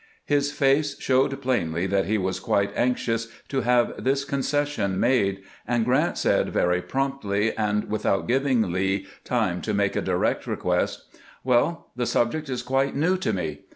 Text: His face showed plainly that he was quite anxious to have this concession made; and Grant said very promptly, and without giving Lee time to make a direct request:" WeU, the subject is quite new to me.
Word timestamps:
His 0.25 0.51
face 0.51 0.99
showed 0.99 1.39
plainly 1.43 1.85
that 1.85 2.07
he 2.07 2.17
was 2.17 2.39
quite 2.39 2.71
anxious 2.75 3.27
to 3.49 3.61
have 3.61 4.03
this 4.03 4.25
concession 4.25 4.99
made; 4.99 5.43
and 5.67 5.85
Grant 5.85 6.17
said 6.17 6.49
very 6.49 6.81
promptly, 6.81 7.55
and 7.55 7.87
without 7.87 8.27
giving 8.27 8.71
Lee 8.71 9.05
time 9.23 9.61
to 9.61 9.75
make 9.75 9.95
a 9.95 10.01
direct 10.01 10.47
request:" 10.47 11.03
WeU, 11.45 11.83
the 11.95 12.07
subject 12.07 12.49
is 12.49 12.63
quite 12.63 12.95
new 12.95 13.15
to 13.17 13.31
me. 13.31 13.59